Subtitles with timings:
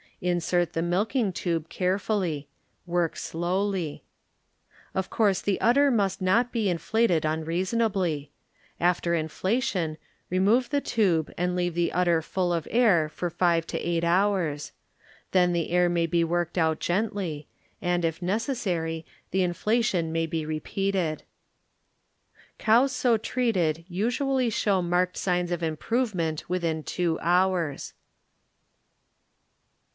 [0.19, 2.47] In sert the milking tube carefully.
[2.87, 4.01] Work (lowty.
[4.95, 8.31] Of course the udder must not be in Hated unreasonably.
[8.79, 9.97] After inflation,
[10.29, 14.03] re move the tube and leave the udder full of air for five to eight
[14.03, 14.71] hours.
[15.31, 17.47] Then the air may be worked out gently,
[17.81, 21.21] and, if necessary, the inflation may be re peated.
[22.57, 27.93] Cows so treated usually show marked signs of improvement within two hours.